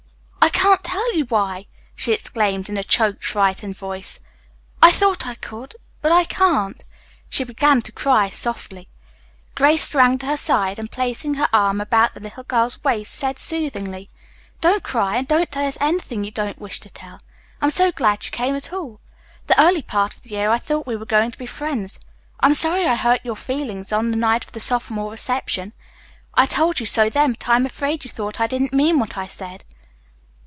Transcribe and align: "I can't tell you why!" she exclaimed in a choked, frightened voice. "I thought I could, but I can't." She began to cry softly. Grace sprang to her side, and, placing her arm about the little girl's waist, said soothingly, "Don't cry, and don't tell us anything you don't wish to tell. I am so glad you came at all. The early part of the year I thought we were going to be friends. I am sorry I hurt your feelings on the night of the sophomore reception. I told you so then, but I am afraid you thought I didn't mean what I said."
"I 0.43 0.49
can't 0.49 0.83
tell 0.83 1.15
you 1.15 1.25
why!" 1.25 1.67
she 1.95 2.13
exclaimed 2.13 2.67
in 2.69 2.77
a 2.77 2.83
choked, 2.83 3.23
frightened 3.23 3.77
voice. 3.77 4.19
"I 4.81 4.91
thought 4.91 5.25
I 5.27 5.35
could, 5.35 5.75
but 6.01 6.11
I 6.11 6.23
can't." 6.23 6.83
She 7.29 7.43
began 7.43 7.81
to 7.83 7.91
cry 7.91 8.29
softly. 8.29 8.87
Grace 9.55 9.83
sprang 9.83 10.17
to 10.19 10.25
her 10.27 10.37
side, 10.37 10.77
and, 10.77 10.89
placing 10.91 11.35
her 11.35 11.47
arm 11.53 11.79
about 11.81 12.13
the 12.15 12.19
little 12.19 12.43
girl's 12.43 12.83
waist, 12.83 13.13
said 13.13 13.39
soothingly, 13.39 14.09
"Don't 14.61 14.83
cry, 14.83 15.15
and 15.17 15.27
don't 15.27 15.49
tell 15.49 15.65
us 15.65 15.77
anything 15.81 16.23
you 16.23 16.31
don't 16.31 16.61
wish 16.61 16.79
to 16.81 16.89
tell. 16.91 17.19
I 17.61 17.65
am 17.65 17.71
so 17.71 17.91
glad 17.91 18.25
you 18.25 18.31
came 18.31 18.55
at 18.55 18.71
all. 18.73 18.99
The 19.47 19.59
early 19.61 19.81
part 19.83 20.13
of 20.15 20.21
the 20.23 20.29
year 20.31 20.49
I 20.51 20.59
thought 20.59 20.87
we 20.87 20.95
were 20.95 21.05
going 21.07 21.31
to 21.31 21.39
be 21.39 21.45
friends. 21.47 21.99
I 22.39 22.47
am 22.47 22.53
sorry 22.55 22.85
I 22.87 22.95
hurt 22.95 23.21
your 23.23 23.35
feelings 23.37 23.91
on 23.93 24.11
the 24.11 24.17
night 24.17 24.43
of 24.45 24.51
the 24.51 24.59
sophomore 24.59 25.11
reception. 25.11 25.73
I 26.35 26.45
told 26.45 26.79
you 26.79 26.85
so 26.85 27.09
then, 27.09 27.31
but 27.33 27.47
I 27.49 27.55
am 27.55 27.65
afraid 27.65 28.03
you 28.03 28.11
thought 28.11 28.39
I 28.41 28.47
didn't 28.47 28.73
mean 28.73 28.99
what 28.99 29.17
I 29.17 29.25
said." 29.27 29.63